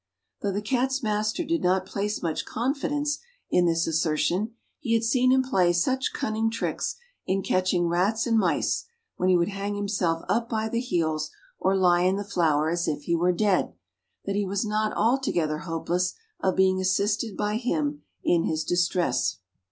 [0.41, 3.19] Though the Cat's master did not place much confidence
[3.51, 6.95] in this assertion, he had seen him play such cunning tricks
[7.27, 8.85] in catching rats and mice,
[9.17, 11.29] when he would hang himself up by the heels,
[11.59, 13.73] or lie in the flour as if he were dead,
[14.25, 19.37] that he was not altogether hopeless of being assisted by him in his distress.